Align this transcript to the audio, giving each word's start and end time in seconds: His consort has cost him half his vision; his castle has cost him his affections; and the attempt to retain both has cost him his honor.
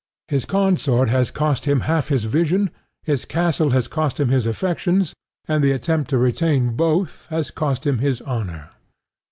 His 0.29 0.45
consort 0.45 1.09
has 1.09 1.29
cost 1.29 1.65
him 1.65 1.81
half 1.81 2.07
his 2.07 2.23
vision; 2.23 2.71
his 3.03 3.23
castle 3.23 3.69
has 3.69 3.87
cost 3.87 4.19
him 4.19 4.29
his 4.29 4.47
affections; 4.47 5.13
and 5.47 5.63
the 5.63 5.73
attempt 5.73 6.09
to 6.09 6.17
retain 6.17 6.71
both 6.75 7.27
has 7.29 7.51
cost 7.51 7.85
him 7.85 7.99
his 7.99 8.19
honor. 8.21 8.71